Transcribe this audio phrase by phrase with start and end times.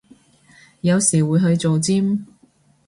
[0.81, 2.25] 有時會去做尖